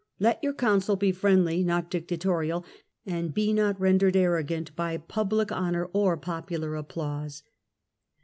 [0.27, 2.65] Let your counsel be friendly not dictatorial,
[3.05, 7.43] and be not rendered proud and arrogant by public honour or popular applause."